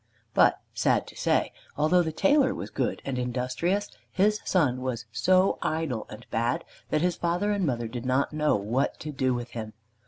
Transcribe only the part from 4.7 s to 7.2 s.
was so idle and bad that his